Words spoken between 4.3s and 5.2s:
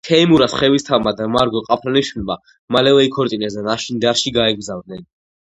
გაემგზავრნენ.